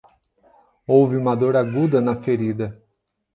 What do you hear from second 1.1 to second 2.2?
uma dor aguda na